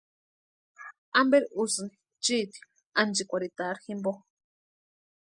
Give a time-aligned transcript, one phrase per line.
[1.19, 2.59] ¿Amperi úsïni chiiti
[2.99, 4.11] ánchikwarhita jimpo?